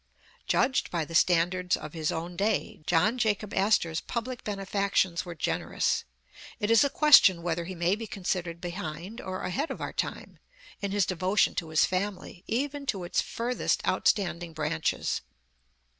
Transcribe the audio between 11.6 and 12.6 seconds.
his family,